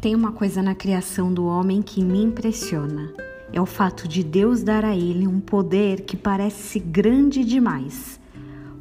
[0.00, 3.12] Tem uma coisa na criação do homem que me impressiona.
[3.52, 8.18] É o fato de Deus dar a ele um poder que parece grande demais: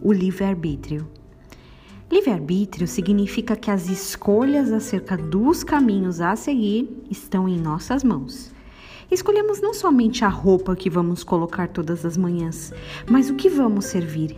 [0.02, 1.06] o livre-arbítrio.
[2.10, 8.54] Livre-arbítrio significa que as escolhas acerca dos caminhos a seguir estão em nossas mãos.
[9.12, 12.72] Escolhemos não somente a roupa que vamos colocar todas as manhãs,
[13.12, 14.38] mas o que vamos servir,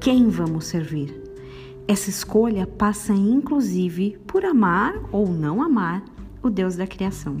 [0.00, 1.22] quem vamos servir.
[1.86, 6.02] Essa escolha passa inclusive por amar ou não amar
[6.46, 7.36] o Deus da criação.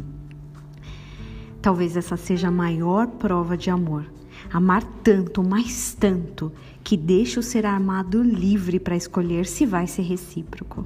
[1.60, 4.04] Talvez essa seja a maior prova de amor.
[4.52, 6.52] Amar tanto, mais tanto,
[6.84, 10.84] que deixa o ser amado livre para escolher se vai ser recíproco.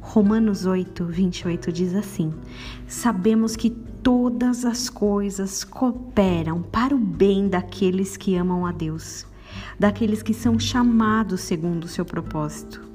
[0.00, 2.32] Romanos 8, 28 diz assim:
[2.86, 9.26] Sabemos que todas as coisas cooperam para o bem daqueles que amam a Deus,
[9.78, 12.93] daqueles que são chamados segundo o seu propósito.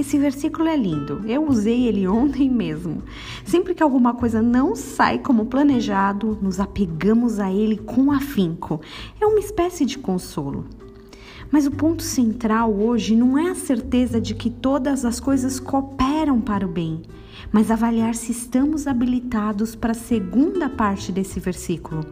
[0.00, 1.20] Esse versículo é lindo.
[1.26, 3.02] Eu usei ele ontem mesmo.
[3.44, 8.80] Sempre que alguma coisa não sai como planejado, nos apegamos a ele com afinco.
[9.20, 10.64] É uma espécie de consolo.
[11.50, 16.40] Mas o ponto central hoje não é a certeza de que todas as coisas cooperam
[16.40, 17.02] para o bem,
[17.52, 22.06] mas avaliar se estamos habilitados para a segunda parte desse versículo.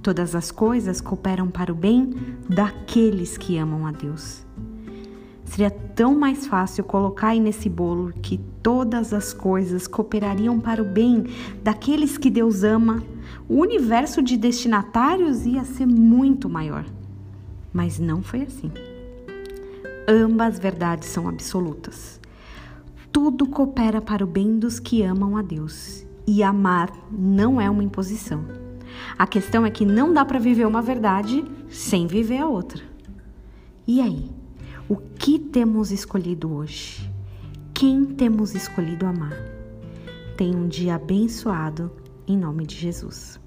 [0.00, 2.08] Todas as coisas cooperam para o bem
[2.48, 4.46] daqueles que amam a Deus.
[5.56, 10.84] Seria tão mais fácil colocar aí nesse bolo que todas as coisas cooperariam para o
[10.84, 11.24] bem
[11.62, 13.02] daqueles que Deus ama.
[13.48, 16.84] O universo de destinatários ia ser muito maior.
[17.72, 18.70] Mas não foi assim.
[20.06, 22.20] Ambas verdades são absolutas.
[23.10, 26.04] Tudo coopera para o bem dos que amam a Deus.
[26.26, 28.44] E amar não é uma imposição.
[29.16, 32.82] A questão é que não dá para viver uma verdade sem viver a outra.
[33.86, 34.35] E aí?
[34.88, 37.10] O que temos escolhido hoje?
[37.74, 39.36] Quem temos escolhido amar?
[40.36, 41.90] Tenha um dia abençoado
[42.24, 43.40] em nome de Jesus.